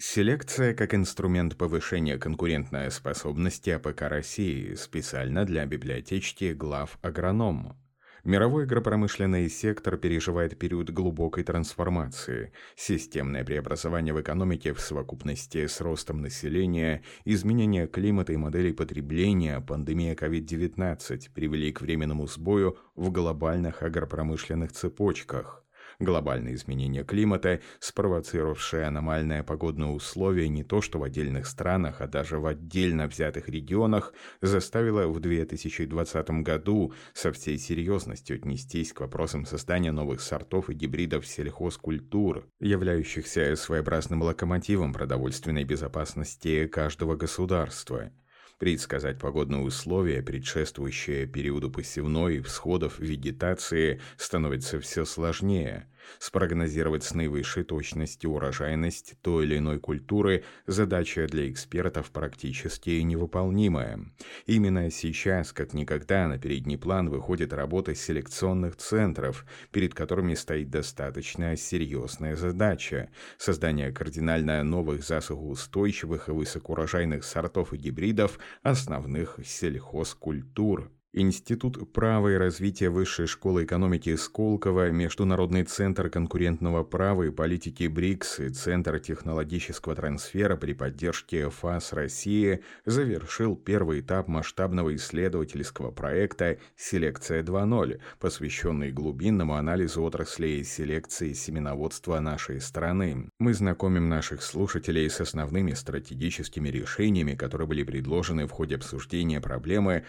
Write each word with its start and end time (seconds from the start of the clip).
Селекция 0.00 0.74
как 0.74 0.94
инструмент 0.94 1.56
повышения 1.56 2.18
конкурентной 2.18 2.88
способности 2.92 3.70
АПК 3.70 4.02
России 4.02 4.74
специально 4.74 5.44
для 5.44 5.66
библиотечки 5.66 6.52
Главагроном. 6.52 7.76
Мировой 8.22 8.62
агропромышленный 8.62 9.50
сектор 9.50 9.96
переживает 9.96 10.56
период 10.56 10.90
глубокой 10.90 11.42
трансформации. 11.42 12.52
Системное 12.76 13.44
преобразование 13.44 14.14
в 14.14 14.20
экономике 14.20 14.72
в 14.72 14.78
совокупности 14.78 15.66
с 15.66 15.80
ростом 15.80 16.22
населения, 16.22 17.02
изменение 17.24 17.88
климата 17.88 18.32
и 18.32 18.36
моделей 18.36 18.72
потребления, 18.72 19.60
пандемия 19.60 20.14
COVID-19 20.14 21.32
привели 21.34 21.72
к 21.72 21.80
временному 21.80 22.28
сбою 22.28 22.78
в 22.94 23.10
глобальных 23.10 23.82
агропромышленных 23.82 24.70
цепочках– 24.70 25.64
Глобальные 26.00 26.54
изменения 26.54 27.02
климата, 27.02 27.60
спровоцировавшие 27.80 28.84
аномальные 28.84 29.42
погодные 29.42 29.90
условия 29.90 30.48
не 30.48 30.62
то 30.62 30.80
что 30.80 31.00
в 31.00 31.02
отдельных 31.02 31.48
странах, 31.48 32.00
а 32.00 32.06
даже 32.06 32.38
в 32.38 32.46
отдельно 32.46 33.08
взятых 33.08 33.48
регионах, 33.48 34.14
заставило 34.40 35.08
в 35.08 35.18
2020 35.18 36.30
году 36.42 36.92
со 37.14 37.32
всей 37.32 37.58
серьезностью 37.58 38.36
отнестись 38.36 38.92
к 38.92 39.00
вопросам 39.00 39.44
создания 39.44 39.90
новых 39.90 40.20
сортов 40.20 40.70
и 40.70 40.74
гибридов 40.74 41.26
сельхозкультур, 41.26 42.46
являющихся 42.60 43.56
своеобразным 43.56 44.22
локомотивом 44.22 44.92
продовольственной 44.92 45.64
безопасности 45.64 46.68
каждого 46.68 47.16
государства. 47.16 48.12
Предсказать 48.58 49.18
погодные 49.18 49.62
условия, 49.62 50.22
предшествующие 50.22 51.26
периоду 51.26 51.70
посевной 51.70 52.40
всходов 52.40 52.98
вегетации, 52.98 54.00
становится 54.16 54.80
все 54.80 55.04
сложнее– 55.04 55.86
Спрогнозировать 56.18 57.04
с 57.04 57.14
наивысшей 57.14 57.64
точностью 57.64 58.30
урожайность 58.30 59.14
той 59.22 59.44
или 59.44 59.58
иной 59.58 59.78
культуры– 59.78 60.44
задача 60.66 61.26
для 61.26 61.50
экспертов 61.50 62.10
практически 62.10 62.90
невыполнимая. 62.90 64.00
Именно 64.46 64.90
сейчас, 64.90 65.52
как 65.52 65.74
никогда, 65.74 66.26
на 66.26 66.38
передний 66.38 66.78
план 66.78 67.08
выходит 67.08 67.52
работа 67.52 67.94
селекционных 67.94 68.76
центров, 68.76 69.44
перед 69.70 69.94
которыми 69.94 70.34
стоит 70.34 70.70
достаточно 70.70 71.56
серьезная 71.56 72.36
задача– 72.36 73.10
создание 73.38 73.92
кардинально 73.92 74.62
новых 74.64 75.04
засухоустойчивых 75.04 76.28
и 76.28 76.32
высокоурожайных 76.32 77.24
сортов 77.24 77.72
и 77.72 77.76
гибридов 77.76 78.38
основных 78.62 79.38
сельхозкультур. 79.44 80.90
Институт 81.14 81.90
права 81.94 82.34
и 82.34 82.36
развития 82.36 82.90
Высшей 82.90 83.26
школы 83.26 83.64
экономики 83.64 84.14
Сколково, 84.14 84.90
Международный 84.90 85.64
центр 85.64 86.10
конкурентного 86.10 86.84
права 86.84 87.22
и 87.22 87.30
политики 87.30 87.86
БРИКС 87.86 88.40
и 88.40 88.48
Центр 88.50 89.00
технологического 89.00 89.94
трансфера 89.94 90.56
при 90.56 90.74
поддержке 90.74 91.48
ФАС 91.48 91.94
России 91.94 92.62
завершил 92.84 93.56
первый 93.56 94.00
этап 94.00 94.28
масштабного 94.28 94.94
исследовательского 94.96 95.92
проекта 95.92 96.58
«Селекция 96.76 97.42
2.0», 97.42 98.00
посвященный 98.20 98.92
глубинному 98.92 99.54
анализу 99.54 100.02
отраслей 100.04 100.62
селекции 100.62 101.32
семеноводства 101.32 102.20
нашей 102.20 102.60
страны. 102.60 103.30
Мы 103.38 103.54
знакомим 103.54 104.10
наших 104.10 104.42
слушателей 104.42 105.08
с 105.08 105.22
основными 105.22 105.72
стратегическими 105.72 106.68
решениями, 106.68 107.34
которые 107.34 107.66
были 107.66 107.82
предложены 107.82 108.46
в 108.46 108.50
ходе 108.50 108.74
обсуждения 108.74 109.40
проблемы 109.40 110.04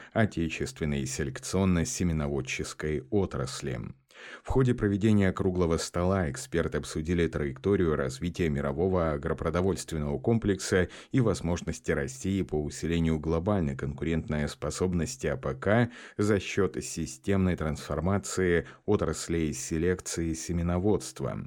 отечественной 0.90 1.02
и 1.02 1.06
селекционно-семеноводческой 1.06 3.08
отрасли. 3.10 3.80
В 4.44 4.50
ходе 4.50 4.74
проведения 4.74 5.32
круглого 5.32 5.78
стола 5.78 6.30
эксперты 6.30 6.78
обсудили 6.78 7.28
траекторию 7.28 7.96
развития 7.96 8.50
мирового 8.50 9.12
агропродовольственного 9.12 10.20
комплекса 10.20 10.90
и 11.12 11.20
возможности 11.20 11.92
России 11.92 12.42
по 12.42 12.62
усилению 12.62 13.20
глобальной 13.20 13.76
конкурентной 13.76 14.48
способности 14.50 15.28
АПК 15.28 15.92
за 16.18 16.40
счет 16.40 16.84
системной 16.84 17.56
трансформации 17.56 18.68
отраслей 18.86 19.54
селекции 19.54 20.34
семеноводства. 20.34 21.40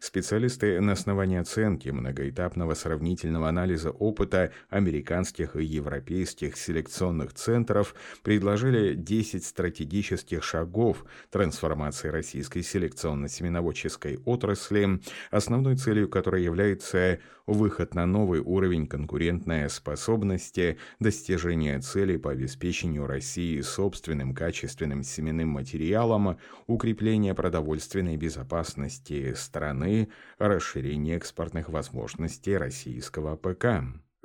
Специалисты 0.00 0.80
на 0.80 0.92
основании 0.92 1.38
оценки 1.38 1.88
многоэтапного 1.90 2.74
сравнительного 2.74 3.48
анализа 3.48 3.90
опыта 3.90 4.52
американских 4.70 5.56
и 5.56 5.64
европейских 5.64 6.56
селекционных 6.56 7.34
центров 7.34 7.94
предложили 8.22 8.94
10 8.94 9.44
стратегических 9.44 10.42
шагов 10.42 11.04
трансформации 11.30 12.08
российской 12.16 12.62
селекционно-семеноводческой 12.62 14.20
отрасли, 14.24 15.00
основной 15.30 15.76
целью 15.76 16.08
которой 16.08 16.42
является 16.42 17.18
выход 17.46 17.94
на 17.94 18.06
новый 18.06 18.40
уровень 18.40 18.86
конкурентной 18.86 19.68
способности, 19.70 20.78
достижение 20.98 21.80
целей 21.80 22.16
по 22.16 22.30
обеспечению 22.30 23.06
России 23.06 23.60
собственным 23.60 24.34
качественным 24.34 25.02
семенным 25.02 25.50
материалом, 25.50 26.38
укрепление 26.66 27.34
продовольственной 27.34 28.16
безопасности 28.16 29.34
страны, 29.34 30.08
расширение 30.38 31.16
экспортных 31.16 31.68
возможностей 31.68 32.56
российского 32.56 33.36
ПК. 33.36 33.66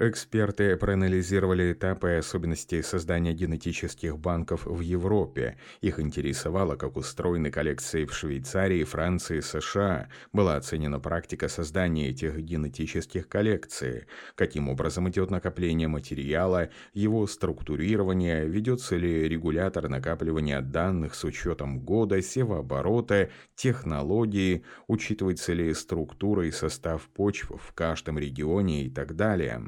Эксперты 0.03 0.77
проанализировали 0.77 1.73
этапы 1.73 2.09
и 2.09 2.15
особенности 2.15 2.81
создания 2.81 3.33
генетических 3.33 4.17
банков 4.17 4.65
в 4.65 4.79
Европе. 4.79 5.57
Их 5.79 5.99
интересовало, 5.99 6.75
как 6.75 6.97
устроены 6.97 7.51
коллекции 7.51 8.05
в 8.05 8.13
Швейцарии, 8.15 8.83
Франции, 8.83 9.41
США. 9.41 10.09
Была 10.33 10.55
оценена 10.55 10.99
практика 10.99 11.47
создания 11.49 12.09
этих 12.09 12.35
генетических 12.37 13.29
коллекций. 13.29 14.05
Каким 14.33 14.69
образом 14.69 15.07
идет 15.07 15.29
накопление 15.29 15.87
материала, 15.87 16.71
его 16.95 17.27
структурирование, 17.27 18.47
ведется 18.47 18.95
ли 18.95 19.29
регулятор 19.29 19.87
накапливания 19.87 20.61
данных 20.61 21.13
с 21.13 21.23
учетом 21.25 21.79
года, 21.79 22.23
севооборота, 22.23 23.29
технологии, 23.53 24.63
учитывается 24.87 25.53
ли 25.53 25.71
структура 25.75 26.47
и 26.47 26.49
состав 26.49 27.07
почв 27.09 27.51
в 27.51 27.73
каждом 27.73 28.17
регионе 28.17 28.85
и 28.85 28.89
так 28.89 29.15
далее. 29.15 29.61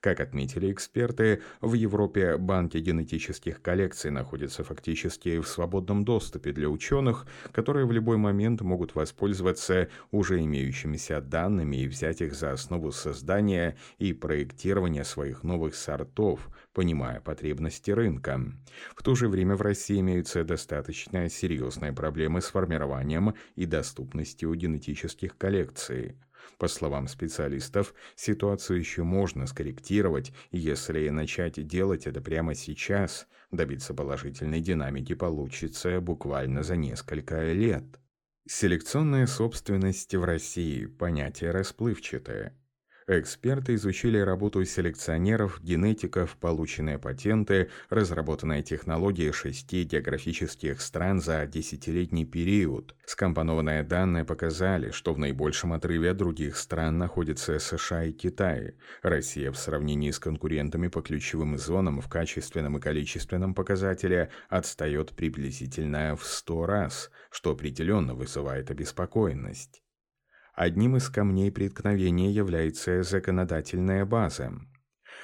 Как 0.00 0.20
отметили 0.20 0.72
эксперты, 0.72 1.42
в 1.60 1.74
Европе 1.74 2.36
банки 2.36 2.78
генетических 2.78 3.62
коллекций 3.62 4.10
находятся 4.10 4.64
фактически 4.64 5.38
в 5.38 5.48
свободном 5.48 6.04
доступе 6.04 6.52
для 6.52 6.68
ученых, 6.68 7.26
которые 7.52 7.86
в 7.86 7.92
любой 7.92 8.16
момент 8.16 8.60
могут 8.60 8.94
воспользоваться 8.94 9.88
уже 10.10 10.40
имеющимися 10.40 11.20
данными 11.20 11.76
и 11.76 11.88
взять 11.88 12.20
их 12.20 12.34
за 12.34 12.52
основу 12.52 12.92
создания 12.92 13.76
и 13.98 14.12
проектирования 14.12 15.04
своих 15.04 15.42
новых 15.42 15.74
сортов, 15.74 16.48
понимая 16.72 17.20
потребности 17.20 17.90
рынка. 17.90 18.40
В 18.94 19.02
то 19.02 19.14
же 19.14 19.28
время 19.28 19.56
в 19.56 19.62
России 19.62 20.00
имеются 20.00 20.44
достаточно 20.44 21.28
серьезные 21.28 21.92
проблемы 21.92 22.40
с 22.40 22.46
формированием 22.46 23.34
и 23.54 23.66
доступностью 23.66 24.54
генетических 24.54 25.36
коллекций. 25.36 26.16
По 26.58 26.68
словам 26.68 27.08
специалистов, 27.08 27.94
ситуацию 28.14 28.78
еще 28.78 29.02
можно 29.02 29.46
скорректировать, 29.46 30.32
если 30.50 31.08
начать 31.08 31.66
делать 31.66 32.06
это 32.06 32.20
прямо 32.20 32.54
сейчас. 32.54 33.26
Добиться 33.50 33.94
положительной 33.94 34.60
динамики 34.60 35.14
получится 35.14 36.00
буквально 36.00 36.62
за 36.62 36.76
несколько 36.76 37.52
лет. 37.52 37.84
Селекционная 38.48 39.26
собственность 39.26 40.14
в 40.14 40.22
России– 40.24 40.86
понятие 40.98 41.50
расплывчатое. 41.50 42.54
Эксперты 43.08 43.74
изучили 43.74 44.18
работу 44.18 44.64
селекционеров, 44.64 45.62
генетиков, 45.62 46.36
полученные 46.38 46.98
патенты, 46.98 47.70
разработанные 47.88 48.64
технологии 48.64 49.30
шести 49.30 49.84
географических 49.84 50.80
стран 50.80 51.20
за 51.20 51.46
десятилетний 51.46 52.24
период. 52.24 52.96
Скомпонованные 53.06 53.84
данные 53.84 54.24
показали, 54.24 54.90
что 54.90 55.14
в 55.14 55.18
наибольшем 55.18 55.72
отрыве 55.72 56.10
от 56.10 56.16
других 56.16 56.56
стран 56.56 56.98
находятся 56.98 57.60
США 57.60 58.06
и 58.06 58.12
Китай. 58.12 58.74
Россия 59.02 59.52
в 59.52 59.56
сравнении 59.56 60.10
с 60.10 60.18
конкурентами 60.18 60.88
по 60.88 61.00
ключевым 61.00 61.58
зонам 61.58 62.00
в 62.00 62.08
качественном 62.08 62.78
и 62.78 62.80
количественном 62.80 63.54
показателе 63.54 64.30
отстает 64.48 65.14
приблизительно 65.14 66.16
в 66.16 66.24
100 66.24 66.66
раз, 66.66 67.12
что 67.30 67.52
определенно 67.52 68.14
вызывает 68.14 68.72
обеспокоенность. 68.72 69.80
Одним 70.56 70.96
из 70.96 71.10
камней 71.10 71.52
преткновения 71.52 72.30
является 72.30 73.02
законодательная 73.02 74.06
база. 74.06 74.54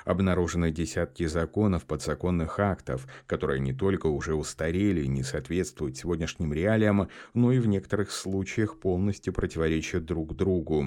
Обнаружены 0.05 0.71
десятки 0.71 1.27
законов, 1.27 1.85
подзаконных 1.85 2.59
актов, 2.59 3.07
которые 3.27 3.61
не 3.61 3.73
только 3.73 4.07
уже 4.07 4.35
устарели 4.35 5.03
и 5.03 5.09
не 5.09 5.23
соответствуют 5.23 5.97
сегодняшним 5.97 6.53
реалиям, 6.53 7.09
но 7.35 7.53
и 7.53 7.59
в 7.59 7.67
некоторых 7.67 8.11
случаях 8.11 8.79
полностью 8.79 9.33
противоречат 9.33 10.05
друг 10.05 10.35
другу. 10.35 10.85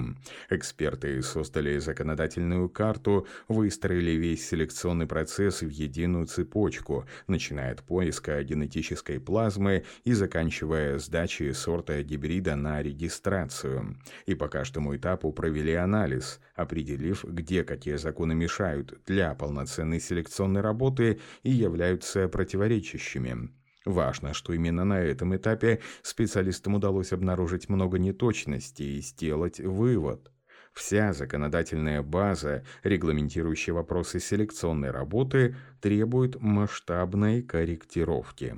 Эксперты 0.50 1.22
создали 1.22 1.78
законодательную 1.78 2.68
карту, 2.68 3.26
выстроили 3.48 4.12
весь 4.12 4.48
селекционный 4.48 5.06
процесс 5.06 5.62
в 5.62 5.68
единую 5.68 6.26
цепочку, 6.26 7.06
начиная 7.26 7.72
от 7.72 7.82
поиска 7.82 8.42
генетической 8.42 9.18
плазмы 9.18 9.84
и 10.04 10.12
заканчивая 10.12 10.98
сдачей 10.98 11.54
сорта 11.54 12.02
гибрида 12.02 12.56
на 12.56 12.82
регистрацию. 12.82 13.96
И 14.26 14.34
по 14.34 14.48
каждому 14.48 14.94
этапу 14.96 15.32
провели 15.32 15.74
анализ, 15.74 16.40
определив, 16.54 17.24
где 17.24 17.64
какие 17.64 17.96
законы 17.96 18.34
мешают 18.34 18.95
для 19.04 19.34
полноценной 19.34 20.00
селекционной 20.00 20.60
работы 20.60 21.20
и 21.42 21.50
являются 21.50 22.28
противоречащими. 22.28 23.50
Важно, 23.84 24.34
что 24.34 24.52
именно 24.52 24.84
на 24.84 25.00
этом 25.00 25.36
этапе 25.36 25.80
специалистам 26.02 26.74
удалось 26.74 27.12
обнаружить 27.12 27.68
много 27.68 27.98
неточностей 27.98 28.98
и 28.98 29.00
сделать 29.00 29.60
вывод. 29.60 30.32
Вся 30.72 31.12
законодательная 31.12 32.02
база, 32.02 32.64
регламентирующая 32.82 33.72
вопросы 33.72 34.20
селекционной 34.20 34.90
работы, 34.90 35.56
требует 35.80 36.40
масштабной 36.40 37.42
корректировки. 37.42 38.56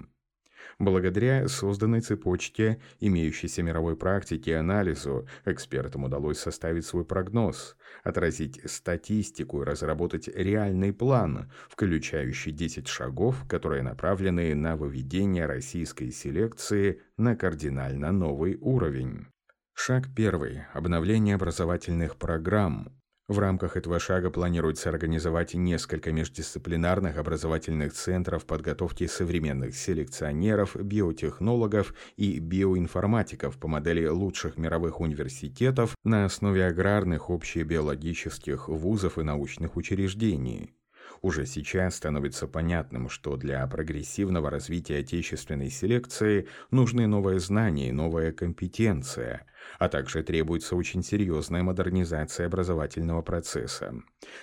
Благодаря 0.79 1.49
созданной 1.49 2.01
цепочке, 2.01 2.81
имеющейся 3.01 3.63
мировой 3.63 3.97
практике 3.97 4.53
и 4.53 4.55
анализу, 4.55 5.27
экспертам 5.45 6.05
удалось 6.05 6.39
составить 6.39 6.87
свой 6.87 7.05
прогноз, 7.05 7.77
отразить 8.05 8.61
статистику 8.65 9.63
и 9.63 9.65
разработать 9.65 10.29
реальный 10.29 10.93
план, 10.93 11.51
включающий 11.69 12.53
10 12.53 12.87
шагов, 12.89 13.45
которые 13.49 13.83
направлены 13.83 14.55
на 14.55 14.77
выведение 14.77 15.47
российской 15.47 16.11
селекции 16.11 17.01
на 17.17 17.37
кардинально 17.37 18.13
новый 18.13 18.57
уровень. 18.61 19.27
Шаг 19.75 20.07
первый. 20.15 20.65
Обновление 20.75 21.37
образовательных 21.37 22.17
программ. 22.17 22.89
В 23.29 23.39
рамках 23.41 23.77
этого 23.77 24.01
шага 24.01 24.31
планируется 24.31 24.89
организовать 24.89 25.53
несколько 25.53 26.13
междисциплинарных 26.13 27.19
образовательных 27.19 27.93
центров 27.93 28.47
подготовки 28.47 29.07
современных 29.07 29.77
селекционеров, 29.77 30.75
биотехнологов 30.75 31.93
и 32.17 32.39
биоинформатиков 32.39 33.59
по 33.59 33.69
модели 33.69 34.07
лучших 34.07 34.57
мировых 34.57 35.01
университетов 35.01 35.95
на 36.05 36.25
основе 36.25 36.65
аграрных 36.65 37.29
общебиологических 37.29 38.69
вузов 38.69 39.19
и 39.19 39.23
научных 39.23 39.77
учреждений. 39.77 40.73
Уже 41.21 41.47
сейчас 41.47 41.97
становится 41.97 42.47
понятным, 42.47 43.09
что 43.09 43.37
для 43.37 43.67
прогрессивного 43.67 44.51
развития 44.51 44.99
отечественной 44.99 45.71
селекции 45.71 46.47
нужны 46.71 47.07
новые 47.07 47.41
знания 47.41 47.89
и 47.89 47.93
новая 47.93 48.33
компетенция, 48.33 49.45
а 49.79 49.89
также 49.89 50.23
требуется 50.23 50.77
очень 50.77 51.03
серьезная 51.03 51.63
модернизация 51.63 52.47
образовательного 52.47 53.23
процесса. 53.23 53.95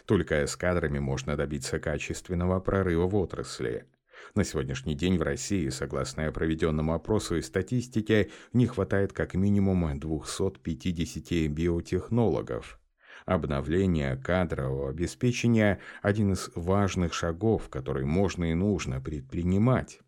Только 0.05 0.45
с 0.45 0.55
кадрами 0.55 0.99
можно 0.99 1.37
добиться 1.37 1.79
качественного 1.79 2.59
прорыва 2.59 3.07
в 3.07 3.15
отрасли. 3.15 3.85
На 4.33 4.43
сегодняшний 4.43 4.95
день 4.95 5.17
в 5.17 5.21
России, 5.21 5.69
согласно 5.69 6.31
проведенному 6.31 6.93
опросу 6.93 7.37
и 7.37 7.41
статистике, 7.41 8.31
не 8.53 8.65
хватает 8.65 9.13
как 9.13 9.33
минимум 9.33 9.97
250 9.97 11.49
биотехнологов. 11.51 12.79
Обновление 13.25 14.17
кадрового 14.17 14.89
обеспечения– 14.91 15.79
один 16.03 16.33
из 16.33 16.51
важных 16.53 17.13
шагов, 17.15 17.69
который 17.69 18.05
можно 18.05 18.51
и 18.51 18.53
нужно 18.53 19.01
предпринимать. 19.01 19.99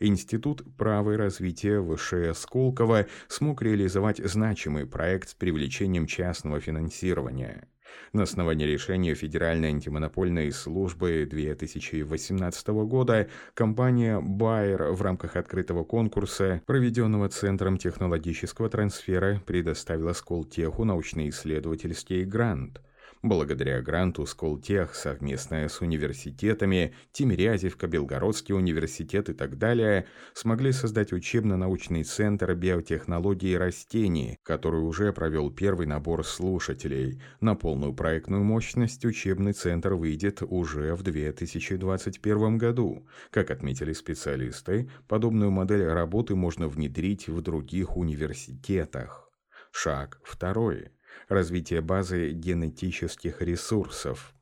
Институт 0.00 0.62
права 0.76 1.12
и 1.12 1.16
развития 1.16 1.82
ВШ 1.82 2.36
Сколково 2.38 3.06
смог 3.28 3.62
реализовать 3.62 4.18
значимый 4.18 4.86
проект 4.86 5.30
с 5.30 5.34
привлечением 5.34 6.06
частного 6.06 6.60
финансирования. 6.60 7.68
На 8.12 8.22
основании 8.22 8.66
решения 8.66 9.14
Федеральной 9.14 9.68
антимонопольной 9.68 10.52
службы 10.52 11.26
2018 11.28 12.68
года 12.68 13.28
компания 13.54 14.20
Bayer 14.20 14.92
в 14.92 15.02
рамках 15.02 15.36
открытого 15.36 15.84
конкурса, 15.84 16.62
проведенного 16.66 17.28
Центром 17.28 17.78
технологического 17.78 18.68
трансфера, 18.68 19.42
предоставила 19.46 20.12
Сколтеху 20.12 20.84
научно-исследовательский 20.84 22.24
грант– 22.24 22.80
Благодаря 23.22 23.82
гранту 23.82 24.26
Сколтех 24.26 24.94
совместно 24.94 25.68
с 25.68 25.80
университетами 25.80 26.94
Тимирязевка, 27.10 27.88
Белгородский 27.88 28.54
университет 28.54 29.28
и 29.28 29.32
так 29.32 29.58
далее 29.58 30.06
смогли 30.34 30.70
создать 30.70 31.12
учебно-научный 31.12 32.04
центр 32.04 32.54
биотехнологии 32.54 33.54
растений, 33.54 34.38
который 34.44 34.82
уже 34.82 35.12
провел 35.12 35.50
первый 35.50 35.88
набор 35.88 36.24
слушателей. 36.24 37.20
На 37.40 37.56
полную 37.56 37.92
проектную 37.92 38.44
мощность 38.44 39.04
учебный 39.04 39.52
центр 39.52 39.94
выйдет 39.94 40.42
уже 40.42 40.94
в 40.94 41.02
2021 41.02 42.56
году. 42.56 43.04
Как 43.30 43.50
отметили 43.50 43.94
специалисты, 43.94 44.88
подобную 45.08 45.50
модель 45.50 45.84
работы 45.84 46.36
можно 46.36 46.68
внедрить 46.68 47.28
в 47.28 47.40
других 47.40 47.96
университетах. 47.96 49.28
Шаг 49.72 50.20
второй 50.22 50.92
развитие 51.28 51.80
базы 51.80 52.30
генетических 52.30 53.42
ресурсов. 53.42 54.34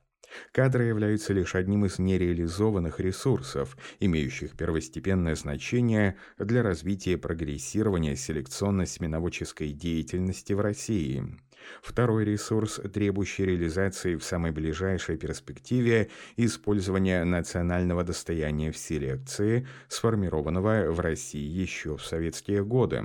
Кадры 0.52 0.84
являются 0.84 1.32
лишь 1.32 1.54
одним 1.54 1.86
из 1.86 1.98
нереализованных 1.98 3.00
ресурсов, 3.00 3.76
имеющих 4.00 4.56
первостепенное 4.56 5.34
значение 5.34 6.16
для 6.38 6.62
развития 6.62 7.16
прогрессирования 7.16 8.14
селекционно-семеноводческой 8.14 9.72
деятельности 9.72 10.52
в 10.52 10.60
России. 10.60 11.24
Второй 11.82 12.24
ресурс, 12.24 12.80
требующий 12.92 13.46
реализации 13.46 14.16
в 14.16 14.24
самой 14.24 14.52
ближайшей 14.52 15.16
перспективе 15.16 16.10
использования 16.36 17.24
национального 17.24 18.04
достояния 18.04 18.72
в 18.72 18.76
селекции, 18.76 19.66
сформированного 19.88 20.90
в 20.90 21.00
России 21.00 21.46
еще 21.46 21.96
в 21.96 22.04
советские 22.04 22.64
годы. 22.64 23.04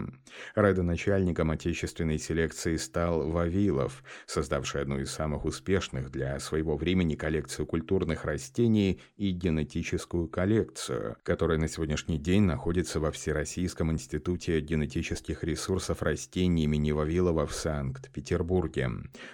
Родоначальником 0.56 1.52
отечественной 1.52 2.18
селекции 2.18 2.78
стал 2.78 3.30
Вавилов, 3.30 4.04
создавший 4.26 4.82
одну 4.82 5.00
из 5.00 5.12
самых 5.12 5.46
успешных 5.46 6.12
для 6.12 6.40
своего 6.40 6.78
времени 6.78 7.16
коллекцию 7.16 7.66
культурных 7.66 8.26
растений 8.26 9.00
и 9.18 9.32
генетическую 9.32 10.28
коллекцию, 10.28 11.18
которая 11.24 11.58
на 11.58 11.68
сегодняшний 11.68 12.18
день 12.18 12.44
находится 12.44 13.00
во 13.00 13.12
Всероссийском 13.12 13.92
институте 13.92 14.60
генетических 14.60 15.44
ресурсов 15.44 16.02
растений 16.02 16.64
имени 16.64 16.92
Вавилова 16.92 17.46
в 17.46 17.54
Санкт-Петербурге. 17.54 18.41
Петербурге. 18.42 18.90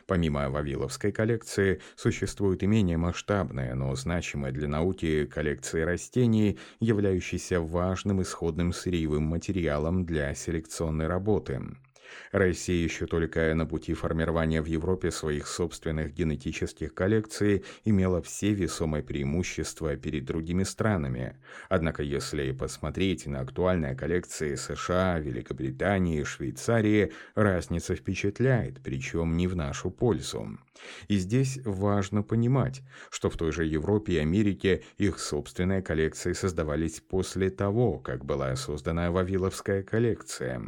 Помимо 0.06 0.50
Вавиловской 0.50 1.12
коллекции, 1.12 1.80
существует 1.96 2.64
и 2.64 2.68
менее 2.68 2.98
масштабная, 2.98 3.74
но 3.74 3.96
значимая 3.96 4.52
для 4.52 4.68
науки 4.68 5.26
коллекция 5.26 5.86
растений, 5.86 6.60
являющаяся 6.80 7.62
важным 7.62 8.22
исходным 8.22 8.74
сырьевым 8.74 9.24
материалом 9.24 10.06
для 10.06 10.34
селекционной 10.36 11.08
работы. 11.08 11.62
Россия 12.32 12.84
еще 12.84 13.06
только 13.06 13.54
на 13.56 13.66
пути 13.66 13.94
формирования 13.94 14.62
в 14.62 14.66
Европе 14.66 15.12
своих 15.12 15.48
собственных 15.48 16.14
генетических 16.14 16.94
коллекций 16.94 17.64
имела 17.86 18.22
все 18.22 18.54
весомые 18.54 19.04
преимущества 19.04 19.96
перед 19.96 20.26
другими 20.26 20.64
странами. 20.64 21.38
Однако, 21.70 22.04
если 22.04 22.52
посмотреть 22.52 23.26
на 23.28 23.42
актуальные 23.42 23.96
коллекции 23.96 24.56
США, 24.56 25.20
Великобритании, 25.20 26.24
Швейцарии, 26.24 27.12
разница 27.36 27.96
впечатляет, 27.96 28.82
причем 28.82 29.38
не 29.38 29.48
в 29.48 29.56
нашу 29.56 29.92
пользу. 29.92 30.58
И 31.08 31.18
здесь 31.18 31.60
важно 31.66 32.24
понимать, 32.24 32.84
что 33.10 33.30
в 33.30 33.38
той 33.38 33.52
же 33.52 33.66
Европе 33.66 34.14
и 34.14 34.18
Америке 34.18 34.84
их 34.98 35.20
собственные 35.20 35.82
коллекции 35.82 36.34
создавались 36.34 37.00
после 37.00 37.50
того, 37.50 38.00
как 38.00 38.26
была 38.26 38.56
создана 38.56 39.12
Вавиловская 39.12 39.84
коллекция. 39.84 40.62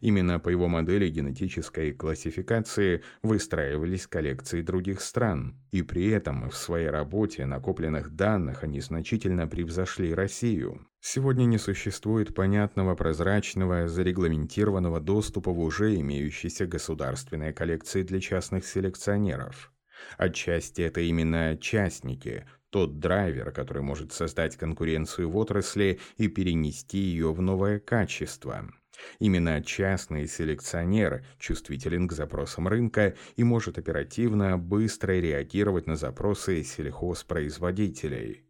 Именно 0.00 0.38
по 0.38 0.48
его 0.48 0.68
модели 0.86 1.08
генетической 1.08 1.92
классификации 1.92 3.02
выстраивались 3.22 4.06
коллекции 4.06 4.62
других 4.62 5.00
стран, 5.00 5.56
и 5.72 5.82
при 5.82 6.10
этом 6.10 6.48
в 6.48 6.54
своей 6.56 6.90
работе 6.90 7.44
накопленных 7.44 8.14
данных 8.14 8.62
они 8.62 8.80
значительно 8.80 9.48
превзошли 9.48 10.14
Россию. 10.14 10.86
Сегодня 11.00 11.44
не 11.44 11.58
существует 11.58 12.36
понятного, 12.36 12.94
прозрачного, 12.94 13.88
зарегламентированного 13.88 15.00
доступа 15.00 15.50
в 15.50 15.58
уже 15.58 15.96
имеющиеся 15.96 16.66
государственные 16.66 17.52
коллекции 17.52 18.04
для 18.04 18.20
частных 18.20 18.64
селекционеров. 18.64 19.72
Отчасти 20.18 20.82
это 20.82 21.00
именно 21.00 21.58
частники, 21.60 22.44
тот 22.70 23.00
драйвер, 23.00 23.50
который 23.50 23.82
может 23.82 24.12
создать 24.12 24.56
конкуренцию 24.56 25.30
в 25.30 25.36
отрасли 25.36 25.98
и 26.16 26.28
перенести 26.28 26.98
ее 26.98 27.32
в 27.32 27.42
новое 27.42 27.80
качество– 27.80 28.70
Именно 29.18 29.62
частный 29.62 30.26
селекционер 30.26 31.24
чувствителен 31.38 32.08
к 32.08 32.12
запросам 32.12 32.68
рынка 32.68 33.14
и 33.36 33.44
может 33.44 33.78
оперативно, 33.78 34.58
быстро 34.58 35.12
реагировать 35.12 35.86
на 35.86 35.96
запросы 35.96 36.62
сельхозпроизводителей. 36.62 38.46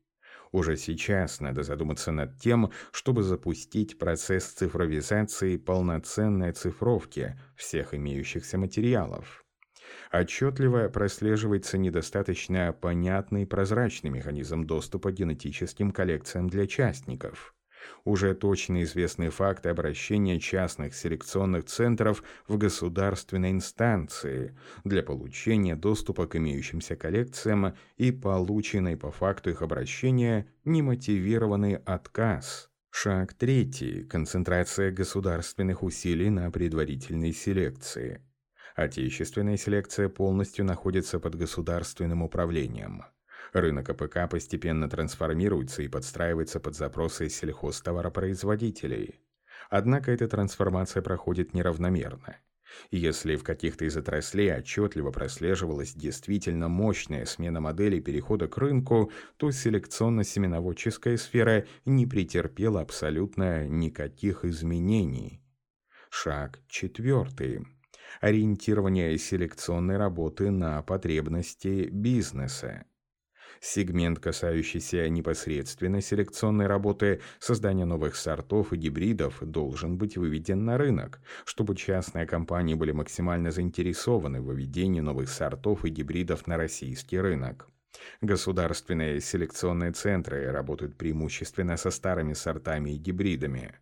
Уже 0.53 0.77
сейчас 0.77 1.41
надо 1.41 1.63
задуматься 1.63 2.13
над 2.13 2.39
тем, 2.39 2.71
чтобы 2.93 3.23
запустить 3.23 3.99
процесс 3.99 4.47
цифровизации 4.47 5.57
полноценной 5.57 6.53
цифровки 6.53 7.39
всех 7.57 7.95
имеющихся 7.95 8.57
материалов. 8.57 9.45
Отчетливо 10.13 10.89
прослеживается 10.89 11.79
недостаточно 11.79 12.73
понятный 12.73 13.47
прозрачный 13.47 14.11
механизм 14.11 14.65
доступа 14.65 15.11
к 15.11 15.15
генетическим 15.15 15.91
коллекциям 15.91 16.49
для 16.49 16.67
частников– 16.67 17.55
уже 18.05 18.35
точно 18.35 18.83
известны 18.83 19.31
факты 19.31 19.69
обращения 19.69 20.39
частных 20.39 20.95
селекционных 20.95 21.65
центров 21.65 22.23
в 22.47 22.59
государственные 22.59 23.53
инстанции 23.53 24.57
для 24.85 25.03
получения 25.03 25.77
доступа 25.77 26.27
к 26.27 26.37
имеющимся 26.37 26.97
коллекциям 26.97 27.75
и 27.97 28.13
полученный 28.13 28.97
по 28.97 29.11
факту 29.11 29.51
их 29.51 29.63
обращения 29.63 30.47
немотивированный 30.65 31.77
отказ. 31.77 32.71
Шаг 32.91 33.35
третий. 33.35 34.05
Концентрация 34.05 34.91
государственных 34.91 35.83
усилий 35.83 36.31
на 36.31 36.51
предварительной 36.51 37.33
селекции. 37.33 38.23
Отечественная 38.75 39.57
селекция 39.57 40.09
полностью 40.09 40.65
находится 40.65 41.19
под 41.19 41.35
государственным 41.35 42.23
управлением. 42.23 43.05
Рынок 43.57 43.89
АПК 43.89 44.29
постепенно 44.29 44.87
трансформируется 44.87 45.81
и 45.83 45.89
подстраивается 45.89 46.61
под 46.61 46.77
запросы 46.77 47.31
сельхозтоваропроизводителей. 47.31 49.19
Однако 49.71 50.13
эта 50.13 50.29
трансформация 50.29 51.01
проходит 51.01 51.55
неравномерно. 51.55 52.37
Если 52.91 53.37
в 53.37 53.45
каких-то 53.45 53.87
из 53.87 53.97
отраслей 53.97 54.55
отчетливо 54.55 55.11
прослеживалась 55.11 55.95
действительно 55.95 56.69
мощная 56.69 57.25
смена 57.25 57.63
моделей 57.63 58.03
перехода 58.03 58.47
к 58.47 58.59
рынку, 58.59 59.11
то 59.39 59.49
селекционно-семеноводческая 59.49 61.17
сфера 61.17 61.65
не 61.87 62.07
претерпела 62.07 62.83
абсолютно 62.83 63.67
никаких 63.67 64.45
изменений. 64.45 65.41
Шаг 66.11 66.61
четвертый. 66.69 67.67
Ориентирование 68.21 69.17
селекционной 69.17 69.97
работы 69.97 70.51
на 70.51 70.83
потребности 70.83 71.89
бизнеса 71.91 72.85
сегмент, 73.61 74.19
касающийся 74.19 75.09
непосредственно 75.09 76.01
селекционной 76.01 76.67
работы, 76.67 77.21
создания 77.39 77.85
новых 77.85 78.17
сортов 78.17 78.73
и 78.73 78.77
гибридов, 78.77 79.39
должен 79.41 79.99
быть 79.99 80.17
выведен 80.17 80.65
на 80.65 80.79
рынок, 80.79 81.21
чтобы 81.45 81.77
частные 81.77 82.27
компании 82.27 82.75
были 82.75 82.93
максимально 82.93 83.51
заинтересованы 83.51 84.41
в 84.41 84.47
выведении 84.47 85.01
новых 85.01 85.29
сортов 85.29 85.85
и 85.85 85.91
гибридов 85.91 86.47
на 86.47 86.57
российский 86.57 87.19
рынок. 87.19 87.69
Государственные 88.21 89.21
селекционные 89.21 89.93
центры 89.93 90.51
работают 90.51 90.97
преимущественно 90.97 91.77
со 91.77 91.91
старыми 91.91 92.35
сортами 92.35 92.91
и 92.91 92.99
гибридами. 92.99 93.75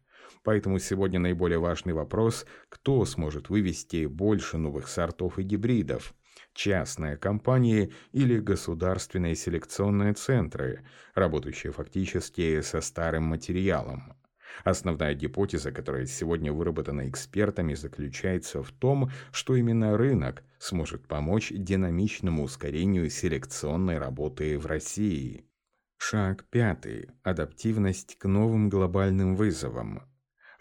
Поэтому 0.42 0.78
сегодня 0.78 1.18
наиболее 1.18 1.58
важный 1.58 1.94
вопрос, 1.94 2.46
кто 2.68 3.04
сможет 3.06 3.48
вывести 3.48 4.06
больше 4.06 4.58
новых 4.58 4.88
сортов 4.88 5.38
и 5.38 5.42
гибридов, 5.42 6.14
частные 6.54 7.16
компании 7.16 7.92
или 8.12 8.38
государственные 8.38 9.34
селекционные 9.34 10.14
центры, 10.14 10.84
работающие 11.14 11.72
фактически 11.72 12.60
со 12.62 12.80
старым 12.80 13.24
материалом. 13.24 14.14
Основная 14.62 15.14
гипотеза, 15.14 15.72
которая 15.72 16.06
сегодня 16.06 16.52
выработана 16.52 17.08
экспертами, 17.08 17.74
заключается 17.74 18.62
в 18.62 18.70
том, 18.70 19.10
что 19.32 19.56
именно 19.56 19.96
рынок 19.96 20.44
сможет 20.58 21.06
помочь 21.08 21.50
динамичному 21.50 22.44
ускорению 22.44 23.10
селекционной 23.10 23.98
работы 23.98 24.58
в 24.58 24.66
России. 24.66 25.44
Шаг 25.96 26.44
пятый. 26.50 27.08
Адаптивность 27.22 28.16
к 28.16 28.26
новым 28.26 28.68
глобальным 28.68 29.34
вызовам. 29.34 30.02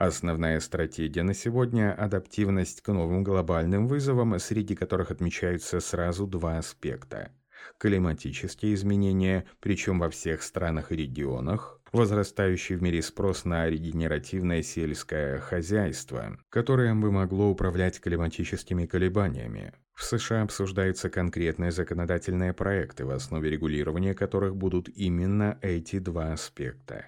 Основная 0.06 0.60
стратегия 0.60 1.24
на 1.24 1.34
сегодня– 1.34 1.94
адаптивность 1.98 2.82
к 2.82 2.92
новым 2.92 3.24
глобальным 3.24 3.88
вызовам, 3.88 4.38
среди 4.38 4.76
которых 4.76 5.12
отмечаются 5.12 5.80
сразу 5.80 6.28
два 6.28 6.58
аспекта. 6.58 7.32
Климатические 7.78 8.74
изменения, 8.74 9.46
причем 9.62 10.00
во 10.00 10.10
всех 10.10 10.44
странах 10.44 10.92
и 10.92 10.98
регионах, 10.98 11.80
возрастающий 11.94 12.76
в 12.76 12.84
мире 12.84 13.02
спрос 13.02 13.46
на 13.46 13.70
регенеративное 13.70 14.62
сельское 14.62 15.40
хозяйство, 15.40 16.38
которое 16.50 16.94
бы 16.96 17.10
могло 17.10 17.50
управлять 17.50 18.02
климатическими 18.02 18.86
колебаниями. 18.86 19.72
В 19.94 20.04
США 20.04 20.42
обсуждаются 20.42 21.10
конкретные 21.10 21.72
законодательные 21.72 22.52
проекты, 22.52 23.06
в 23.06 23.12
основе 23.12 23.50
регулирования 23.50 24.14
которых 24.14 24.58
будут 24.58 24.90
именно 24.90 25.58
эти 25.62 26.00
два 26.00 26.34
аспекта. 26.34 27.06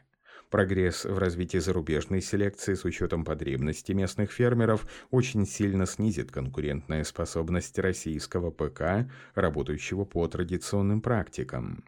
Прогресс 0.50 1.06
в 1.06 1.18
развитии 1.18 1.58
зарубежной 1.58 2.22
селекции 2.22 2.76
с 2.76 2.86
учетом 2.86 3.26
потребностей 3.26 3.94
местных 3.94 4.32
фермеров 4.32 4.88
очень 5.12 5.46
сильно 5.46 5.86
снизит 5.86 6.32
конкурентную 6.32 7.04
способность 7.06 7.78
российского 7.80 8.52
ПК, 8.52 9.10
работающего 9.34 10.06
по 10.06 10.28
традиционным 10.28 11.02
практикам. 11.02 11.84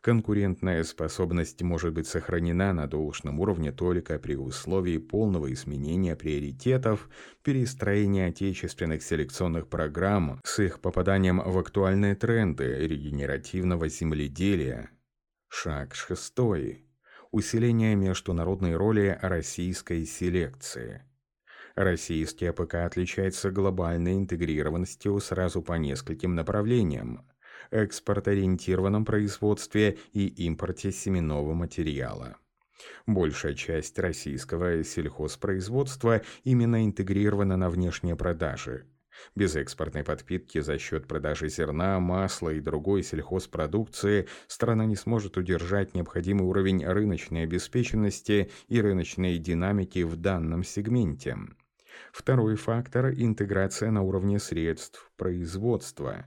Конкурентная 0.00 0.84
способность 0.84 1.60
может 1.62 1.92
быть 1.92 2.06
сохранена 2.06 2.72
на 2.72 2.86
должном 2.86 3.40
уровне 3.40 3.72
только 3.72 4.18
при 4.18 4.36
условии 4.36 4.98
полного 4.98 5.52
изменения 5.52 6.14
приоритетов, 6.16 7.08
перестроения 7.42 8.26
отечественных 8.26 9.02
селекционных 9.02 9.68
программ 9.68 10.40
с 10.44 10.58
их 10.60 10.80
попаданием 10.80 11.40
в 11.40 11.58
актуальные 11.58 12.14
тренды 12.14 12.86
регенеративного 12.86 13.88
земледелия. 13.88 14.90
Шаг 15.48 15.94
шестой 15.94 16.83
усиление 17.34 17.96
международной 17.96 18.76
роли 18.76 19.18
российской 19.20 20.06
селекции. 20.06 21.02
Российский 21.74 22.46
АПК 22.46 22.74
отличается 22.86 23.50
глобальной 23.50 24.14
интегрированностью 24.14 25.18
сразу 25.18 25.60
по 25.60 25.72
нескольким 25.72 26.36
направлениям– 26.36 27.28
экспорт-ориентированном 27.72 29.04
производстве 29.04 29.98
и 30.12 30.28
импорте 30.46 30.92
семенного 30.92 31.54
материала. 31.54 32.36
Большая 33.04 33.54
часть 33.54 33.98
российского 33.98 34.84
сельхозпроизводства 34.84 36.22
именно 36.44 36.84
интегрирована 36.84 37.56
на 37.56 37.68
внешние 37.68 38.14
продажи– 38.14 38.86
без 39.34 39.56
экспортной 39.56 40.04
подпитки 40.04 40.60
за 40.60 40.78
счет 40.78 41.06
продажи 41.06 41.48
зерна, 41.48 41.98
масла 42.00 42.50
и 42.50 42.60
другой 42.60 43.02
сельхозпродукции 43.02 44.28
страна 44.46 44.84
не 44.84 44.96
сможет 44.96 45.36
удержать 45.36 45.94
необходимый 45.94 46.46
уровень 46.46 46.84
рыночной 46.84 47.44
обеспеченности 47.44 48.50
и 48.68 48.80
рыночной 48.80 49.38
динамики 49.38 50.02
в 50.02 50.16
данном 50.16 50.64
сегменте. 50.64 51.36
Второй 52.12 52.56
фактор– 52.56 53.10
интеграция 53.16 53.90
на 53.90 54.02
уровне 54.02 54.38
средств 54.38 55.10
производства. 55.16 56.26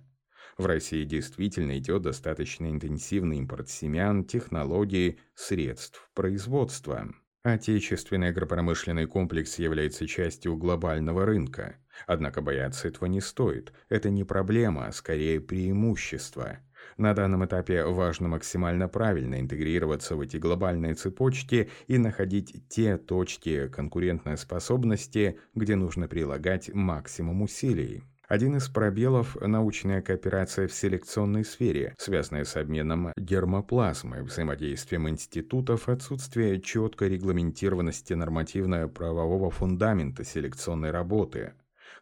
В 0.57 0.65
России 0.65 1.03
действительно 1.03 1.77
идет 1.77 2.01
достаточно 2.01 2.69
интенсивный 2.69 3.37
импорт 3.37 3.69
семян, 3.69 4.23
технологий, 4.23 5.19
средств 5.35 6.09
производства. 6.13 7.13
Отечественный 7.47 8.27
агропромышленный 8.27 9.05
комплекс 9.05 9.57
является 9.57 10.05
частью 10.05 10.57
глобального 10.57 11.25
рынка. 11.25 11.77
Однако 12.05 12.41
бояться 12.41 12.89
этого 12.89 13.05
не 13.05 13.21
стоит. 13.21 13.71
Это 13.87 14.09
не 14.09 14.25
проблема, 14.25 14.87
а 14.87 14.91
скорее 14.91 15.39
преимущество. 15.39 16.59
На 16.97 17.13
данном 17.13 17.45
этапе 17.45 17.85
важно 17.85 18.27
максимально 18.27 18.89
правильно 18.89 19.39
интегрироваться 19.39 20.17
в 20.17 20.21
эти 20.21 20.35
глобальные 20.35 20.95
цепочки 20.95 21.69
и 21.87 21.97
находить 21.97 22.67
те 22.67 22.97
точки 22.97 23.69
конкурентной 23.69 24.37
способности, 24.37 25.39
где 25.55 25.77
нужно 25.77 26.09
прилагать 26.09 26.73
максимум 26.73 27.43
усилий. 27.43 28.03
Один 28.27 28.57
из 28.57 28.67
пробелов– 28.67 29.37
научная 29.41 30.01
кооперация 30.01 30.67
в 30.67 30.73
селекционной 30.73 31.45
сфере, 31.45 31.95
связанная 31.97 32.43
с 32.43 32.57
обменом 32.57 33.13
гермоплазмы, 33.15 34.21
взаимодействием 34.21 35.07
институтов, 35.07 35.87
отсутствие 35.87 36.59
четкой 36.59 37.07
регламентированности 37.07 38.11
нормативно-правового 38.11 39.49
фундамента 39.49 40.25
селекционной 40.25 40.91
работы. 40.91 41.53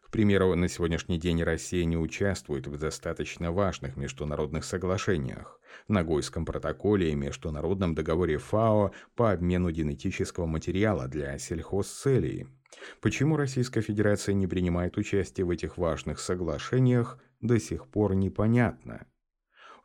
К 0.02 0.10
примеру, 0.10 0.56
на 0.56 0.68
сегодняшний 0.68 1.20
день 1.20 1.44
Россия 1.44 1.86
не 1.86 1.96
участвует 1.96 2.66
в 2.66 2.76
достаточно 2.76 3.52
важных 3.52 3.96
международных 3.96 4.66
соглашениях. 4.66 5.60
Нагойском 5.88 6.44
протоколе 6.44 7.12
и 7.12 7.16
Международном 7.16 7.94
договоре 7.94 8.40
ФАО 8.40 8.94
по 9.16 9.32
обмену 9.32 9.70
генетического 9.70 10.48
материала 10.48 11.08
для 11.08 11.38
сельхозцелей– 11.38 12.48
Почему 13.02 13.38
Российская 13.38 13.82
Федерация 13.82 14.34
не 14.34 14.48
принимает 14.48 14.98
участие 14.98 15.46
в 15.46 15.50
этих 15.50 15.78
важных 15.78 16.20
соглашениях, 16.20 17.20
до 17.42 17.60
сих 17.60 17.88
пор 17.88 18.16
непонятно. 18.16 19.06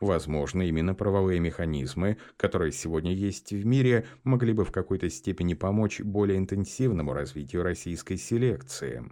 Возможно, 0.00 0.62
именно 0.62 0.95
правовые 0.95 1.40
механизмы, 1.40 2.16
которые 2.38 2.73
сегодня 2.73 3.12
есть 3.12 3.52
в 3.52 3.66
мире, 3.66 4.07
могли 4.25 4.54
бы 4.54 4.64
в 4.64 4.73
какой-то 4.73 5.11
степени 5.11 5.52
помочь 5.52 6.00
более 6.00 6.38
интенсивному 6.38 7.12
развитию 7.12 7.62
российской 7.62 8.16
селекции. 8.16 9.04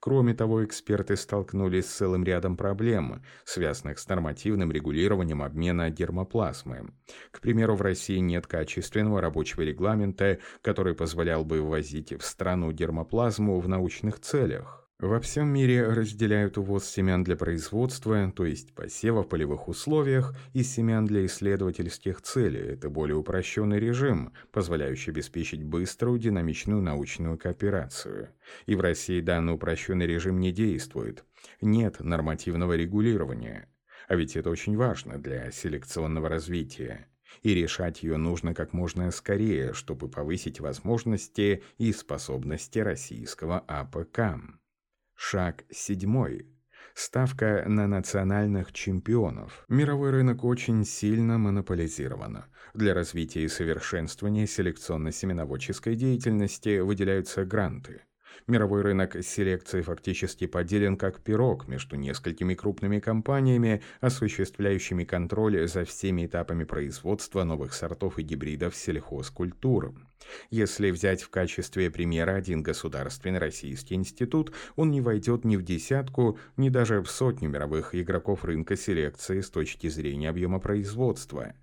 Кроме 0.00 0.34
того, 0.34 0.64
эксперты 0.64 1.16
столкнулись 1.16 1.86
с 1.86 1.96
целым 1.96 2.24
рядом 2.24 2.56
проблем, 2.56 3.22
связанных 3.44 3.98
с 3.98 4.08
нормативным 4.08 4.70
регулированием 4.70 5.42
обмена 5.42 5.90
гермоплазмы. 5.90 6.92
К 7.32 7.40
примеру, 7.40 7.74
в 7.74 7.82
России 7.82 8.18
нет 8.18 8.46
качественного 8.46 9.20
рабочего 9.20 9.62
регламента, 9.62 10.38
который 10.62 10.94
позволял 10.94 11.44
бы 11.44 11.60
ввозить 11.62 12.12
в 12.12 12.24
страну 12.24 12.70
гермоплазму 12.70 13.58
в 13.58 13.68
научных 13.68 14.20
целях. 14.20 14.87
Во 15.00 15.20
всем 15.20 15.46
мире 15.50 15.86
разделяют 15.86 16.58
увоз 16.58 16.84
семян 16.84 17.22
для 17.22 17.36
производства, 17.36 18.32
то 18.34 18.44
есть 18.44 18.74
посева 18.74 19.22
в 19.22 19.28
полевых 19.28 19.68
условиях, 19.68 20.34
и 20.54 20.64
семян 20.64 21.04
для 21.06 21.24
исследовательских 21.24 22.20
целей. 22.20 22.72
Это 22.72 22.90
более 22.90 23.14
упрощенный 23.14 23.78
режим, 23.78 24.32
позволяющий 24.50 25.12
обеспечить 25.12 25.62
быструю 25.62 26.18
динамичную 26.18 26.82
научную 26.82 27.38
кооперацию. 27.38 28.30
И 28.66 28.74
в 28.74 28.80
России 28.80 29.20
данный 29.20 29.54
упрощенный 29.54 30.08
режим 30.08 30.40
не 30.40 30.50
действует. 30.50 31.24
Нет 31.60 32.00
нормативного 32.00 32.72
регулирования. 32.72 33.68
А 34.08 34.16
ведь 34.16 34.34
это 34.34 34.50
очень 34.50 34.76
важно 34.76 35.16
для 35.16 35.52
селекционного 35.52 36.28
развития 36.28 37.06
и 37.42 37.54
решать 37.54 38.02
ее 38.02 38.16
нужно 38.16 38.52
как 38.52 38.72
можно 38.72 39.08
скорее, 39.12 39.74
чтобы 39.74 40.08
повысить 40.08 40.58
возможности 40.58 41.62
и 41.76 41.92
способности 41.92 42.80
российского 42.80 43.60
АПК. 43.68 44.40
Шаг 45.20 45.64
седьмой. 45.68 46.46
Ставка 46.94 47.64
на 47.66 47.88
национальных 47.88 48.72
чемпионов. 48.72 49.64
Мировой 49.68 50.10
рынок 50.10 50.44
очень 50.44 50.84
сильно 50.84 51.38
монополизирован. 51.38 52.44
Для 52.72 52.94
развития 52.94 53.42
и 53.42 53.48
совершенствования 53.48 54.46
селекционно-семеноводческой 54.46 55.96
деятельности 55.96 56.78
выделяются 56.78 57.44
гранты. 57.44 58.02
Мировой 58.46 58.82
рынок 58.82 59.16
селекции 59.24 59.82
фактически 59.82 60.46
поделен 60.46 60.96
как 60.96 61.20
пирог 61.20 61.66
между 61.66 61.96
несколькими 61.96 62.54
крупными 62.54 63.00
компаниями, 63.00 63.82
осуществляющими 64.00 65.02
контроль 65.02 65.66
за 65.66 65.84
всеми 65.84 66.26
этапами 66.26 66.62
производства 66.62 67.42
новых 67.42 67.74
сортов 67.74 68.20
и 68.20 68.22
гибридов 68.22 68.76
сельхозкультур. 68.76 69.96
Если 70.50 70.90
взять 70.90 71.22
в 71.22 71.30
качестве 71.30 71.90
примера 71.90 72.34
один 72.34 72.62
государственный 72.62 73.38
российский 73.38 73.94
институт, 73.94 74.52
он 74.76 74.90
не 74.90 75.00
войдет 75.00 75.44
ни 75.44 75.56
в 75.56 75.62
десятку, 75.62 76.38
ни 76.56 76.68
даже 76.68 77.00
в 77.00 77.10
сотню 77.10 77.48
мировых 77.48 77.94
игроков 77.94 78.44
рынка 78.44 78.76
селекции 78.76 79.40
с 79.40 79.50
точки 79.50 79.88
зрения 79.88 80.30
объема 80.30 80.60
производства. 80.60 81.54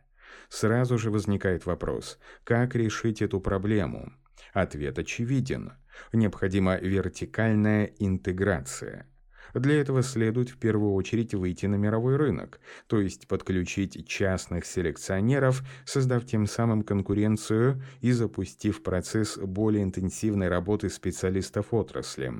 Сразу 0.49 0.97
же 0.97 1.11
возникает 1.11 1.65
вопрос, 1.65 2.19
как 2.43 2.75
решить 2.75 3.21
эту 3.21 3.39
проблему? 3.39 4.13
Ответ 4.53 4.99
очевиден. 4.99 5.73
Необходима 6.13 6.77
вертикальная 6.77 7.85
интеграция– 7.99 9.07
для 9.59 9.81
этого 9.81 10.03
следует 10.03 10.49
в 10.49 10.57
первую 10.57 10.93
очередь 10.93 11.33
выйти 11.33 11.65
на 11.65 11.75
мировой 11.75 12.17
рынок, 12.17 12.59
то 12.87 12.99
есть 12.99 13.27
подключить 13.27 14.07
частных 14.07 14.65
селекционеров, 14.65 15.63
создав 15.85 16.25
тем 16.25 16.45
самым 16.45 16.83
конкуренцию 16.83 17.81
и 18.01 18.11
запустив 18.11 18.83
процесс 18.83 19.37
более 19.37 19.83
интенсивной 19.83 20.49
работы 20.49 20.89
специалистов 20.89 21.73
отрасли. 21.73 22.31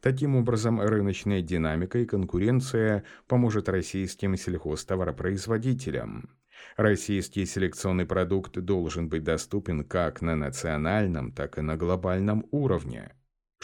Таким 0.00 0.36
образом, 0.36 0.80
рыночная 0.80 1.42
динамика 1.42 1.98
и 1.98 2.06
конкуренция 2.06 3.04
поможет 3.26 3.68
российским 3.68 4.36
сельхозтоваропроизводителям. 4.36 6.30
Российский 6.76 7.44
селекционный 7.44 8.06
продукт 8.06 8.58
должен 8.58 9.08
быть 9.08 9.24
доступен 9.24 9.84
как 9.84 10.22
на 10.22 10.36
национальном, 10.36 11.32
так 11.32 11.58
и 11.58 11.60
на 11.60 11.76
глобальном 11.76 12.46
уровне. 12.50 13.12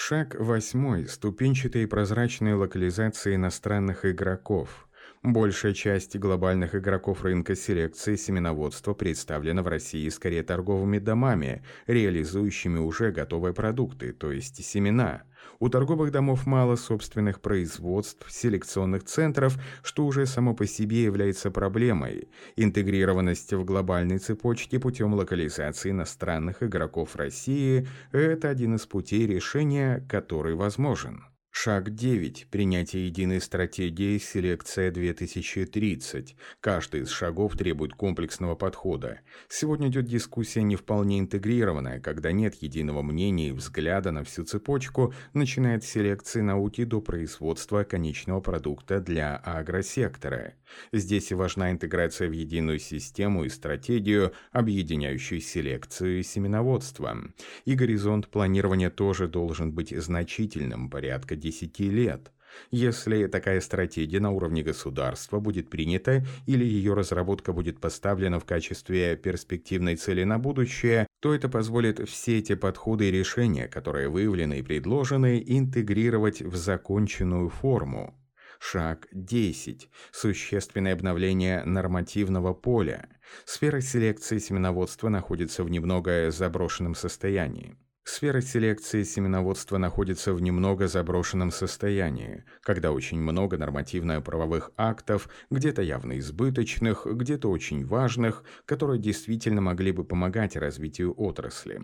Шаг 0.01 0.37
восьмой. 0.39 1.09
Ступенчатые 1.09 1.89
прозрачные 1.89 2.55
локализации 2.55 3.35
иностранных 3.35 4.05
игроков. 4.05 4.89
Большая 5.25 5.75
часть 5.75 6.17
глобальных 6.17 6.77
игроков 6.77 7.25
рынка 7.25 7.57
селекции 7.57 8.15
семеноводства 8.15 8.95
представлена 8.95 9.65
в 9.65 9.67
России 9.67 10.09
скорее 10.09 10.45
торговыми 10.45 11.01
домами, 11.01 11.65
реализующими 11.89 12.79
уже 12.79 13.11
готовые 13.11 13.53
продукты, 13.55 14.13
то 14.13 14.31
есть 14.31 14.65
семена. 14.65 15.25
У 15.59 15.69
торговых 15.69 16.13
домов 16.13 16.47
мало 16.47 16.77
собственных 16.77 17.41
производств, 17.41 18.27
селекционных 18.31 19.05
центров, 19.05 19.59
что 19.83 20.07
уже 20.07 20.27
само 20.27 20.55
по 20.55 20.67
себе 20.67 21.03
является 21.03 21.51
проблемой. 21.51 22.29
Интегрированность 22.57 23.53
в 23.53 23.65
глобальной 23.65 24.19
цепочке 24.19 24.79
путем 24.79 25.15
локализации 25.15 25.91
иностранных 25.91 26.63
игроков 26.63 27.17
России– 27.17 27.87
это 28.13 28.49
один 28.49 28.77
из 28.77 28.87
путей 28.87 29.27
решения, 29.27 30.07
который 30.09 30.55
возможен. 30.55 31.25
Шаг 31.51 31.91
9. 31.95 32.49
Принятие 32.51 33.07
единой 33.07 33.41
стратегии 33.41 34.19
«Селекция 34.19 34.93
2030». 34.93 36.37
Каждый 36.61 37.01
из 37.01 37.11
шагов 37.11 37.57
требует 37.57 37.95
комплексного 37.95 38.55
подхода. 38.55 39.21
Сегодня 39.49 39.89
идет 39.89 40.05
дискуссия 40.05 40.63
не 40.63 40.77
вполне 40.77 41.19
интегрированная, 41.19 42.01
когда 42.01 42.31
нет 42.33 42.55
единого 42.63 43.03
мнения 43.03 43.49
и 43.49 43.53
взгляда 43.53 44.13
на 44.13 44.23
всю 44.25 44.45
цепочку, 44.45 45.13
начиная 45.33 45.79
от 45.79 45.85
селекции 45.85 46.43
науки 46.43 46.85
до 46.85 47.01
производства 47.01 47.83
конечного 47.83 48.41
продукта 48.41 49.01
для 49.01 49.37
агросектора. 49.37 50.55
Здесь 50.93 51.33
важна 51.33 51.71
интеграция 51.71 52.29
в 52.29 52.33
единую 52.33 52.79
систему 52.79 53.45
и 53.45 53.49
стратегию, 53.49 54.33
объединяющую 54.53 55.41
селекцию 55.41 56.21
и 56.21 56.23
семеноводство. 56.23 57.17
И 57.65 57.75
горизонт 57.75 58.29
планирования 58.29 58.91
тоже 58.91 59.29
должен 59.29 59.73
быть 59.73 59.97
значительным, 59.97 60.91
порядка 60.91 61.37
10 61.37 61.79
лет. 61.81 62.33
Если 62.71 63.27
такая 63.27 63.61
стратегия 63.61 64.21
на 64.21 64.31
уровне 64.31 64.63
государства 64.63 65.41
будет 65.41 65.71
принята 65.71 66.25
или 66.47 66.65
ее 66.65 66.95
разработка 66.95 67.53
будет 67.53 67.81
поставлена 67.81 68.41
в 68.41 68.45
качестве 68.45 69.17
перспективной 69.17 69.97
цели 69.97 70.25
на 70.25 70.39
будущее, 70.39 71.07
то 71.21 71.35
это 71.35 71.49
позволит 71.49 72.09
все 72.09 72.39
эти 72.39 72.55
подходы 72.55 73.09
и 73.09 73.13
решения, 73.13 73.69
которые 73.69 74.09
выявлены 74.09 74.59
и 74.59 74.63
предложены, 74.63 75.43
интегрировать 75.47 76.43
в 76.43 76.57
законченную 76.57 77.49
форму. 77.49 78.15
Шаг 78.59 79.07
10. 79.13 79.89
Существенное 80.11 80.93
обновление 80.93 81.65
нормативного 81.65 82.55
поля. 82.55 83.09
Сфера 83.45 83.81
селекции 83.81 84.39
семеноводства 84.39 85.09
находится 85.09 85.65
в 85.65 85.71
немного 85.71 86.31
заброшенном 86.31 86.95
состоянии. 86.95 87.77
Сфера 88.11 88.41
селекции 88.41 89.03
семеноводства 89.03 89.77
находится 89.77 90.33
в 90.33 90.41
немного 90.41 90.89
заброшенном 90.89 91.51
состоянии, 91.51 92.43
когда 92.63 92.91
очень 92.91 93.21
много 93.21 93.59
нормативно-правовых 93.59 94.71
актов, 94.79 95.29
где-то 95.51 95.83
явно 95.83 96.19
избыточных, 96.19 97.07
где-то 97.07 97.51
очень 97.51 97.85
важных, 97.85 98.45
которые 98.65 98.99
действительно 98.99 99.61
могли 99.61 99.93
бы 99.93 100.05
помогать 100.05 100.57
развитию 100.57 101.13
отрасли. 101.19 101.83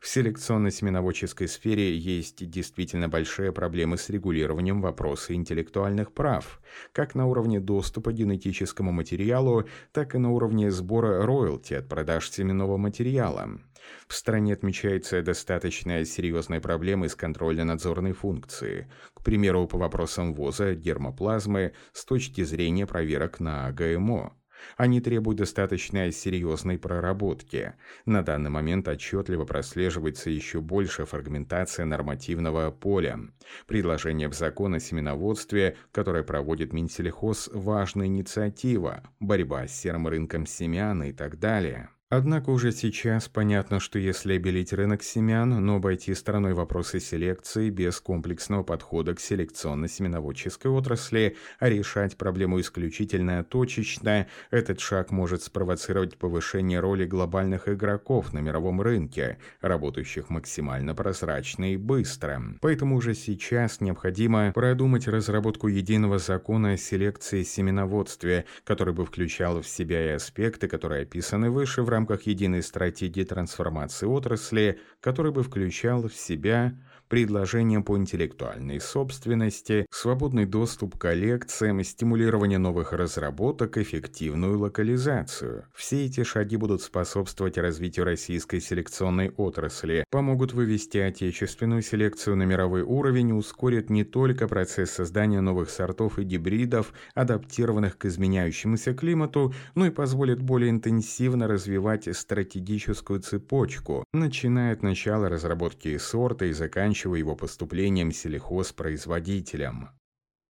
В 0.00 0.08
селекционно-семеноводческой 0.08 1.46
сфере 1.46 1.94
есть 1.94 2.48
действительно 2.48 3.10
большие 3.10 3.52
проблемы 3.52 3.98
с 3.98 4.08
регулированием 4.08 4.80
вопроса 4.80 5.34
интеллектуальных 5.34 6.12
прав, 6.12 6.58
как 6.92 7.14
на 7.14 7.26
уровне 7.26 7.60
доступа 7.60 8.12
к 8.12 8.14
генетическому 8.14 8.92
материалу, 8.92 9.68
так 9.92 10.14
и 10.14 10.18
на 10.18 10.32
уровне 10.32 10.70
сбора 10.70 11.26
роялти 11.26 11.74
от 11.74 11.86
продаж 11.86 12.30
семенного 12.30 12.78
материала. 12.78 13.60
В 14.08 14.14
стране 14.14 14.52
отмечается 14.52 15.22
достаточно 15.22 16.04
серьезные 16.04 16.60
проблемы 16.60 17.08
с 17.08 17.14
контрольно-надзорной 17.14 18.12
функцией, 18.12 18.86
к 19.14 19.22
примеру, 19.22 19.66
по 19.66 19.78
вопросам 19.78 20.34
ввоза 20.34 20.74
гермоплазмы 20.74 21.72
с 21.92 22.04
точки 22.04 22.44
зрения 22.44 22.86
проверок 22.86 23.40
на 23.40 23.70
ГМО. 23.72 24.34
Они 24.76 25.00
требуют 25.00 25.38
достаточно 25.38 26.10
серьезной 26.10 26.78
проработки. 26.78 27.74
На 28.04 28.22
данный 28.22 28.50
момент 28.50 28.88
отчетливо 28.88 29.44
прослеживается 29.44 30.30
еще 30.30 30.60
большая 30.60 31.06
фрагментация 31.06 31.84
нормативного 31.86 32.70
поля. 32.70 33.18
Предложение 33.66 34.28
в 34.28 34.34
закон 34.34 34.74
о 34.74 34.80
семеноводстве, 34.80 35.76
которое 35.92 36.22
проводит 36.22 36.72
Минсельхоз, 36.72 37.50
важная 37.52 38.06
инициатива, 38.06 39.02
борьба 39.20 39.66
с 39.66 39.78
серым 39.78 40.08
рынком 40.08 40.46
семян 40.46 41.02
и 41.02 41.12
так 41.12 41.38
далее. 41.38 41.90
Однако 42.08 42.50
уже 42.50 42.70
сейчас 42.70 43.28
понятно, 43.28 43.80
что 43.80 43.98
если 43.98 44.34
обелить 44.34 44.72
рынок 44.72 45.02
семян, 45.02 45.50
но 45.66 45.76
обойти 45.76 46.14
стороной 46.14 46.54
вопросы 46.54 47.00
селекции 47.00 47.68
без 47.68 48.00
комплексного 48.00 48.62
подхода 48.62 49.12
к 49.12 49.18
селекционно-семеноводческой 49.18 50.70
отрасли, 50.70 51.36
а 51.58 51.68
решать 51.68 52.16
проблему 52.16 52.60
исключительно 52.60 53.42
точечно, 53.42 54.28
этот 54.52 54.78
шаг 54.78 55.10
может 55.10 55.42
спровоцировать 55.42 56.16
повышение 56.16 56.78
роли 56.78 57.06
глобальных 57.06 57.68
игроков 57.68 58.32
на 58.32 58.38
мировом 58.38 58.80
рынке, 58.80 59.38
работающих 59.60 60.30
максимально 60.30 60.94
прозрачно 60.94 61.72
и 61.72 61.76
быстро. 61.76 62.40
Поэтому 62.60 62.98
уже 62.98 63.14
сейчас 63.14 63.80
необходимо 63.80 64.52
продумать 64.52 65.08
разработку 65.08 65.66
единого 65.66 66.20
закона 66.20 66.74
о 66.74 66.76
селекции 66.76 67.42
семеноводстве, 67.42 68.44
который 68.62 68.94
бы 68.94 69.04
включал 69.04 69.60
в 69.60 69.66
себя 69.66 70.06
и 70.06 70.14
аспекты, 70.14 70.68
которые 70.68 71.02
описаны 71.02 71.50
выше 71.50 71.82
в 71.82 71.95
рамках 71.96 72.26
единой 72.26 72.62
стратегии 72.62 73.24
трансформации 73.24 74.06
отрасли, 74.06 74.78
который 75.00 75.32
бы 75.32 75.42
включал 75.42 76.06
в 76.08 76.14
себя 76.14 76.74
предложения 77.08 77.80
по 77.80 77.96
интеллектуальной 77.96 78.80
собственности, 78.80 79.86
свободный 79.90 80.44
доступ 80.44 80.96
к 80.96 81.00
коллекциям, 81.00 81.82
стимулирование 81.84 82.58
новых 82.58 82.92
разработок, 82.92 83.78
эффективную 83.78 84.58
локализацию. 84.58 85.64
Все 85.74 86.06
эти 86.06 86.24
шаги 86.24 86.56
будут 86.56 86.82
способствовать 86.82 87.58
развитию 87.58 88.04
российской 88.04 88.60
селекционной 88.60 89.30
отрасли, 89.36 90.04
помогут 90.10 90.52
вывести 90.52 90.98
отечественную 90.98 91.82
селекцию 91.82 92.36
на 92.36 92.42
мировой 92.42 92.82
уровень, 92.82 93.32
ускорят 93.32 93.88
не 93.90 94.04
только 94.04 94.48
процесс 94.48 94.90
создания 94.90 95.40
новых 95.40 95.70
сортов 95.70 96.18
и 96.18 96.24
гибридов, 96.24 96.92
адаптированных 97.14 97.98
к 97.98 98.06
изменяющемуся 98.06 98.94
климату, 98.94 99.54
но 99.74 99.86
и 99.86 99.90
позволят 99.90 100.42
более 100.42 100.70
интенсивно 100.70 101.46
развивать 101.46 102.08
стратегическую 102.16 103.20
цепочку, 103.20 104.04
начиная 104.12 104.72
от 104.72 104.82
начала 104.82 105.28
разработки 105.28 105.96
сорта 105.98 106.46
и 106.46 106.52
заканчивая 106.52 106.95
заканчивая 106.96 107.18
его 107.18 107.36
поступлением 107.36 108.10
сельхозпроизводителям. 108.10 109.90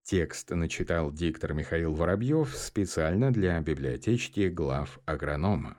Текст 0.05 0.51
начитал 0.51 1.11
диктор 1.11 1.55
Михаил 1.55 1.93
Воробьев 1.93 2.55
специально 2.55 3.33
для 3.33 3.61
библиотечки 3.61 4.49
глав 4.49 5.01
агронома. 5.07 5.77